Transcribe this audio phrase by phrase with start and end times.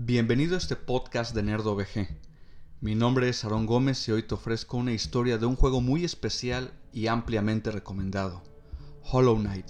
[0.00, 2.06] Bienvenido a este podcast de Nerdo VG.
[2.80, 6.04] Mi nombre es Aaron Gómez y hoy te ofrezco una historia de un juego muy
[6.04, 8.44] especial y ampliamente recomendado,
[9.10, 9.66] Hollow Knight.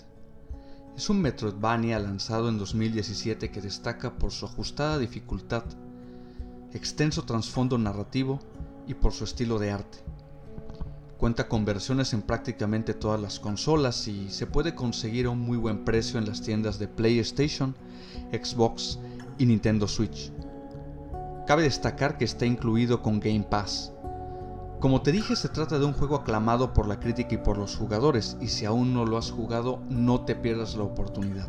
[0.95, 5.64] Es un Metroidvania lanzado en 2017 que destaca por su ajustada dificultad,
[6.75, 8.39] extenso trasfondo narrativo
[8.87, 10.01] y por su estilo de arte.
[11.17, 15.57] Cuenta con versiones en prácticamente todas las consolas y se puede conseguir a un muy
[15.57, 17.75] buen precio en las tiendas de PlayStation,
[18.31, 18.99] Xbox
[19.39, 20.32] y Nintendo Switch.
[21.46, 23.93] Cabe destacar que está incluido con Game Pass.
[24.80, 27.77] Como te dije, se trata de un juego aclamado por la crítica y por los
[27.77, 31.49] jugadores, y si aún no lo has jugado, no te pierdas la oportunidad.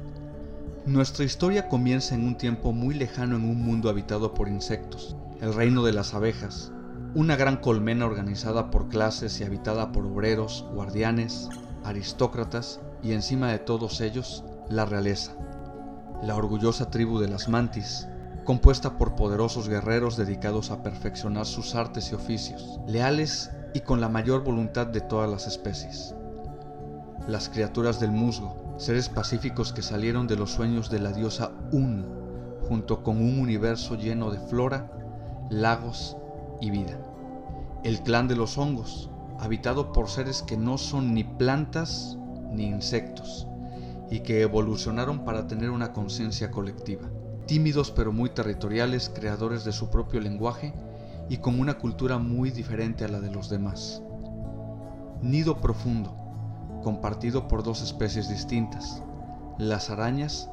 [0.86, 5.54] Nuestra historia comienza en un tiempo muy lejano en un mundo habitado por insectos, el
[5.54, 6.72] reino de las abejas,
[7.14, 11.50] una gran colmena organizada por clases y habitada por obreros, guardianes,
[11.84, 15.36] aristócratas y encima de todos ellos, la realeza.
[16.22, 18.08] La orgullosa tribu de las mantis,
[18.44, 24.10] compuesta por poderosos guerreros dedicados a perfeccionar sus artes y oficios, leales y con la
[24.10, 26.14] mayor voluntad de todas las especies.
[27.28, 32.06] Las criaturas del musgo, seres pacíficos que salieron de los sueños de la diosa Un,
[32.68, 34.92] junto con un universo lleno de flora,
[35.50, 36.18] lagos
[36.60, 37.00] y vida.
[37.86, 39.10] El clan de los hongos,
[39.40, 42.18] habitado por seres que no son ni plantas
[42.52, 43.48] ni insectos,
[44.10, 47.10] y que evolucionaron para tener una conciencia colectiva.
[47.46, 50.74] Tímidos pero muy territoriales, creadores de su propio lenguaje
[51.30, 54.02] y con una cultura muy diferente a la de los demás.
[55.22, 56.16] Nido profundo,
[56.84, 59.04] compartido por dos especies distintas,
[59.58, 60.50] las arañas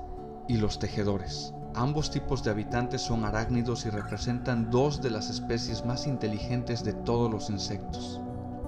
[0.49, 1.55] y los tejedores.
[1.75, 6.95] Ambos tipos de habitantes son arácnidos y representan dos de las especies más inteligentes de
[6.95, 8.21] todos los insectos.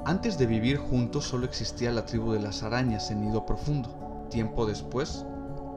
[0.05, 4.08] Antes de vivir juntos solo existía la tribu de las arañas en nido profundo.
[4.31, 5.25] Tiempo después,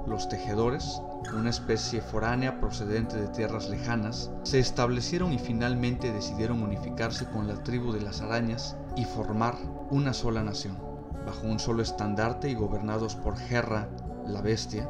[0.07, 1.01] los tejedores,
[1.33, 7.63] una especie foránea procedente de tierras lejanas, se establecieron y finalmente decidieron unificarse con la
[7.63, 9.55] tribu de las arañas y formar
[9.89, 10.77] una sola nación,
[11.25, 13.89] bajo un solo estandarte y gobernados por Gerra,
[14.25, 14.89] la bestia,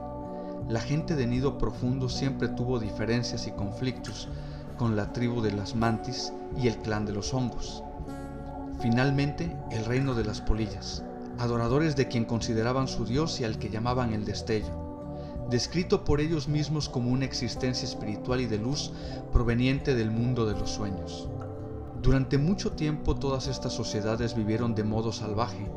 [0.70, 4.30] la gente de Nido Profundo siempre tuvo diferencias y conflictos
[4.78, 7.84] con la tribu de las mantis y el clan de los hongos.
[8.80, 11.04] Finalmente, el reino de las polillas,
[11.42, 16.48] adoradores de quien consideraban su dios y al que llamaban el destello, descrito por ellos
[16.48, 18.92] mismos como una existencia espiritual y de luz
[19.34, 21.28] proveniente del mundo de los sueños.
[22.00, 25.68] Durante mucho tiempo todas estas sociedades vivieron de modo salvaje,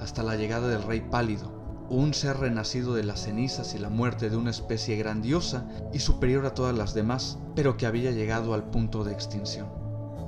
[0.00, 1.52] hasta la llegada del rey pálido,
[1.90, 6.46] un ser renacido de las cenizas y la muerte de una especie grandiosa y superior
[6.46, 9.68] a todas las demás, pero que había llegado al punto de extinción.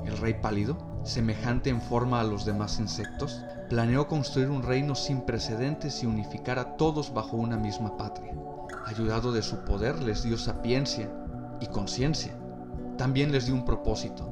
[0.05, 3.41] El rey pálido, semejante en forma a los demás insectos,
[3.73, 8.35] planeó construir un reino sin precedentes y unificar a todos bajo una misma patria.
[8.85, 11.11] Ayudado de su poder les dio sapiencia
[11.59, 12.35] y conciencia.
[12.99, 14.29] También les dio un propósito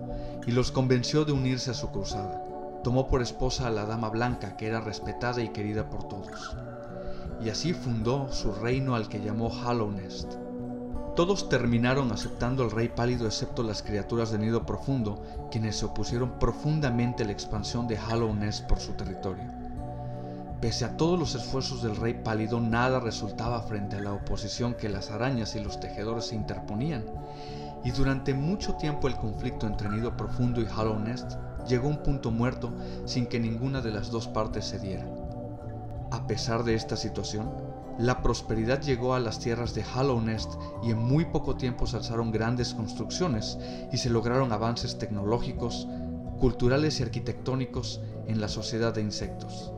[0.46, 2.44] y los convenció de unirse a su cruzada.
[2.84, 6.54] Tomó por esposa a la Dama Blanca, que era respetada y querida por todos
[7.42, 10.34] y así fundó su reino al que llamó Hallownest.
[11.20, 16.38] Todos terminaron aceptando al rey pálido excepto las criaturas de nido profundo, quienes se opusieron
[16.38, 19.44] profundamente a la expansión de Hallownest por su territorio.
[20.62, 24.88] Pese a todos los esfuerzos del rey pálido, nada resultaba frente a la oposición que
[24.88, 27.04] las arañas y los tejedores se interponían,
[27.84, 31.32] y durante mucho tiempo el conflicto entre Nido Profundo y Hallownest
[31.68, 32.72] llegó a un punto muerto
[33.04, 35.04] sin que ninguna de las dos partes cediera.
[36.12, 37.69] A pesar de esta situación,
[38.00, 42.32] la prosperidad llegó a las tierras de Hallownest y en muy poco tiempo se alzaron
[42.32, 43.58] grandes construcciones
[43.92, 45.86] y se lograron avances tecnológicos,
[46.38, 49.70] culturales y arquitectónicos en la sociedad de insectos.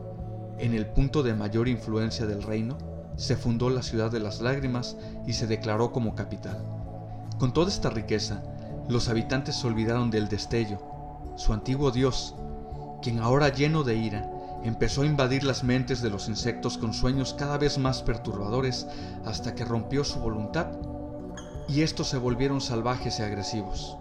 [0.57, 2.77] En el punto de mayor influencia del reino,
[3.17, 4.95] se fundó la ciudad de las lágrimas
[5.27, 6.63] y se declaró como capital.
[7.39, 8.41] Con toda esta riqueza,
[8.87, 10.79] los habitantes se olvidaron del destello,
[11.35, 12.35] su antiguo dios,
[13.01, 14.32] quien ahora lleno de ira
[14.63, 18.87] empezó a invadir las mentes de los insectos con sueños cada vez más perturbadores
[19.25, 20.67] hasta que rompió su voluntad
[21.67, 23.97] y estos se volvieron salvajes y agresivos.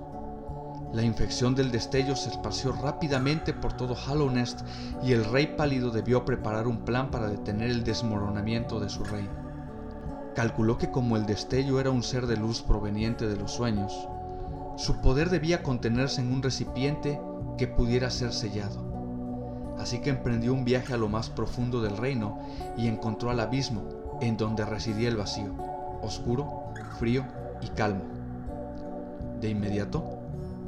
[0.92, 4.60] La infección del destello se esparció rápidamente por todo Hallownest
[5.03, 9.31] y el rey pálido debió preparar un plan para detener el desmoronamiento de su reino.
[10.34, 14.09] Calculó que como el destello era un ser de luz proveniente de los sueños,
[14.77, 17.21] su poder debía contenerse en un recipiente
[17.59, 18.91] que pudiera ser sellado
[19.83, 22.39] así que emprendió un viaje a lo más profundo del reino
[22.77, 23.83] y encontró al abismo,
[24.21, 25.53] en donde residía el vacío,
[26.03, 27.25] oscuro, frío
[27.61, 28.05] y calmo.
[29.41, 30.05] De inmediato,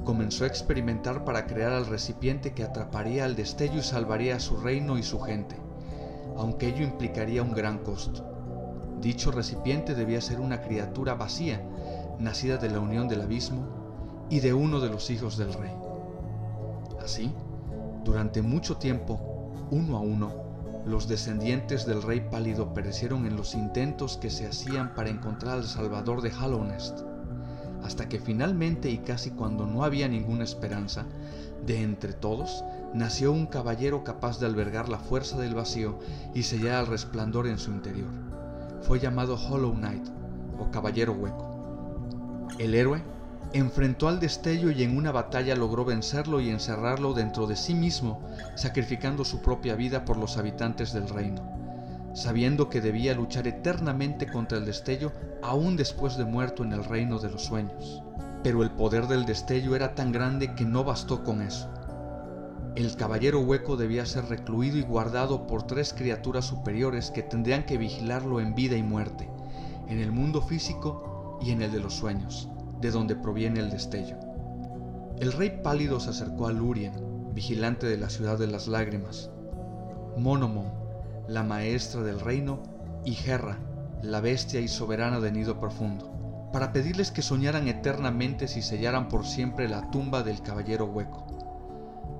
[0.04, 4.56] comenzó a experimentar para crear al recipiente que atraparía al destello y salvaría a su
[4.56, 5.56] reino y su gente,
[6.36, 8.24] aunque ello implicaría un gran costo.
[9.00, 11.62] Dicho recipiente debía ser una criatura vacía,
[12.18, 13.64] nacida de la unión del abismo
[14.28, 15.72] y de uno de los hijos del rey.
[17.00, 17.32] Así,
[18.04, 20.32] durante mucho tiempo, uno a uno,
[20.84, 25.64] los descendientes del rey pálido perecieron en los intentos que se hacían para encontrar al
[25.64, 27.00] salvador de Hallownest,
[27.82, 31.06] hasta que finalmente y casi cuando no había ninguna esperanza,
[31.66, 32.62] de entre todos
[32.92, 35.98] nació un caballero capaz de albergar la fuerza del vacío
[36.34, 38.10] y sellar el resplandor en su interior.
[38.82, 40.06] Fue llamado Hollow Knight
[40.58, 42.46] o Caballero Hueco.
[42.58, 43.02] El héroe
[43.54, 48.20] enfrentó al destello y en una batalla logró vencerlo y encerrarlo dentro de sí mismo,
[48.56, 51.40] sacrificando su propia vida por los habitantes del reino,
[52.14, 57.20] sabiendo que debía luchar eternamente contra el destello aún después de muerto en el reino
[57.20, 58.02] de los sueños.
[58.42, 61.70] Pero el poder del destello era tan grande que no bastó con eso.
[62.74, 67.78] El caballero hueco debía ser recluido y guardado por tres criaturas superiores que tendrían que
[67.78, 69.30] vigilarlo en vida y muerte,
[69.86, 72.48] en el mundo físico y en el de los sueños,
[72.84, 74.18] de donde proviene el destello.
[75.18, 76.92] El rey pálido se acercó a Lurien,
[77.32, 79.30] vigilante de la ciudad de las lágrimas,
[80.18, 80.70] Monomon,
[81.26, 82.62] la maestra del reino,
[83.02, 83.56] y Herra,
[84.02, 89.24] la bestia y soberana de nido profundo, para pedirles que soñaran eternamente si sellaran por
[89.24, 91.26] siempre la tumba del caballero hueco.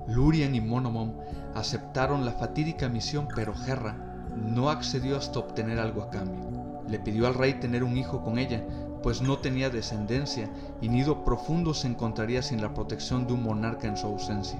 [0.07, 1.13] Lurien y Monomom
[1.53, 6.81] aceptaron la fatídica misión, pero Herra no accedió hasta obtener algo a cambio.
[6.87, 8.63] Le pidió al rey tener un hijo con ella,
[9.03, 10.49] pues no tenía descendencia
[10.81, 14.59] y nido profundo se encontraría sin la protección de un monarca en su ausencia.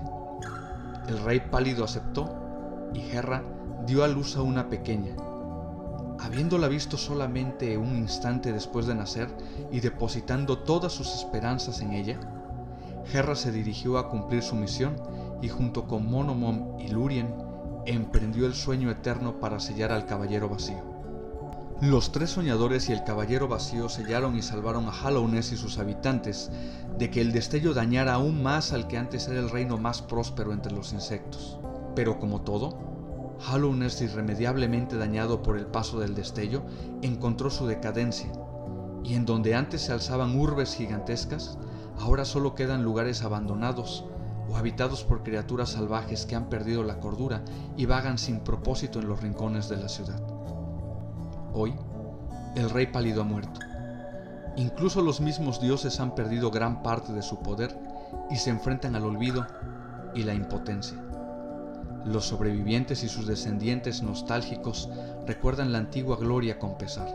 [1.08, 2.30] El rey pálido aceptó
[2.94, 3.44] y Herra
[3.86, 5.16] dio a luz a una pequeña.
[6.20, 9.30] Habiéndola visto solamente un instante después de nacer
[9.72, 12.20] y depositando todas sus esperanzas en ella,
[13.14, 14.96] Herra se dirigió a cumplir su misión
[15.42, 17.36] y junto con Monomom y Lurien
[17.86, 20.95] emprendió el sueño eterno para sellar al caballero vacío.
[21.82, 26.50] Los tres soñadores y el caballero vacío sellaron y salvaron a Hallownest y sus habitantes
[26.98, 30.54] de que el destello dañara aún más al que antes era el reino más próspero
[30.54, 31.60] entre los insectos.
[31.94, 32.80] Pero como todo,
[33.46, 36.64] Hallownest irremediablemente dañado por el paso del destello
[37.02, 38.32] encontró su decadencia,
[39.04, 41.58] y en donde antes se alzaban urbes gigantescas,
[42.00, 44.06] ahora solo quedan lugares abandonados,
[44.50, 47.44] o habitados por criaturas salvajes que han perdido la cordura
[47.76, 50.35] y vagan sin propósito en los rincones de la ciudad.
[51.58, 51.74] Hoy,
[52.58, 53.62] el rey pálido ha muerto.
[54.58, 57.74] Incluso los mismos dioses han perdido gran parte de su poder
[58.30, 59.48] y se enfrentan al olvido
[60.14, 60.98] y la impotencia.
[62.04, 64.90] Los sobrevivientes y sus descendientes nostálgicos
[65.26, 67.08] recuerdan la antigua gloria con pesar,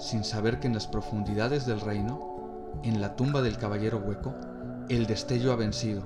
[0.00, 4.34] sin saber que en las profundidades del reino, en la tumba del caballero hueco,
[4.88, 6.02] el destello ha vencido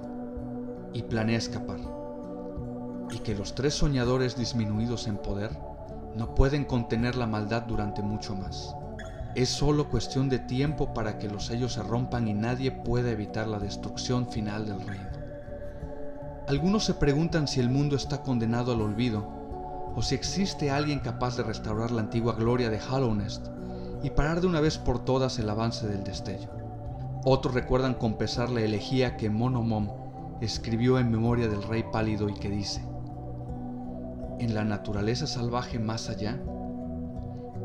[0.93, 1.81] y planea escapar,
[3.11, 5.56] y que los tres soñadores disminuidos en poder
[6.16, 8.74] no pueden contener la maldad durante mucho más.
[9.34, 13.46] Es solo cuestión de tiempo para que los sellos se rompan y nadie pueda evitar
[13.46, 15.10] la destrucción final del reino.
[16.48, 19.28] Algunos se preguntan si el mundo está condenado al olvido
[19.94, 23.48] o si existe alguien capaz de restaurar la antigua gloria de Hallownest
[24.02, 26.48] y parar de una vez por todas el avance del destello.
[27.24, 29.90] Otros recuerdan con pesar la elegía que Monomom
[30.40, 32.82] escribió en memoria del rey pálido y que dice,
[34.38, 36.38] en la naturaleza salvaje más allá,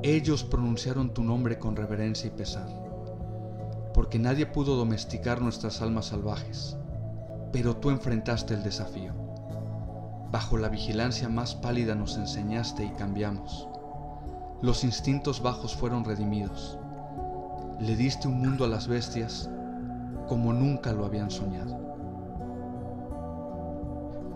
[0.03, 2.67] ellos pronunciaron tu nombre con reverencia y pesar,
[3.93, 6.77] porque nadie pudo domesticar nuestras almas salvajes,
[7.51, 9.13] pero tú enfrentaste el desafío.
[10.31, 13.67] Bajo la vigilancia más pálida nos enseñaste y cambiamos.
[14.61, 16.77] Los instintos bajos fueron redimidos.
[17.79, 19.49] Le diste un mundo a las bestias
[20.27, 21.77] como nunca lo habían soñado.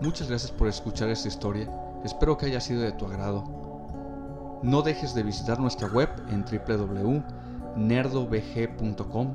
[0.02, 1.70] Muchas gracias por escuchar esta historia,
[2.06, 3.44] espero que haya sido de tu agrado.
[4.62, 9.34] No dejes de visitar nuestra web en www.nerdovg.com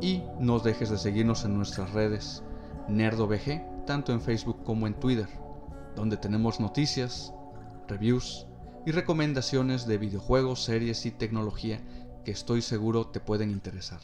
[0.00, 2.42] y no dejes de seguirnos en nuestras redes
[2.88, 5.28] NerdoVG, tanto en Facebook como en Twitter,
[5.94, 7.32] donde tenemos noticias,
[7.88, 8.46] reviews
[8.84, 11.80] y recomendaciones de videojuegos, series y tecnología
[12.24, 14.00] que estoy seguro te pueden interesar.